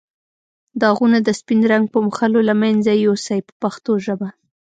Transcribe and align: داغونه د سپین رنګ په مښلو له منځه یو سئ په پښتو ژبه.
داغونه 0.81 1.17
د 1.23 1.29
سپین 1.39 1.61
رنګ 1.71 1.85
په 1.93 1.99
مښلو 2.05 2.39
له 2.49 2.53
منځه 2.61 2.91
یو 3.05 3.13
سئ 3.25 3.39
په 3.47 3.53
پښتو 3.61 3.91
ژبه. 4.05 4.29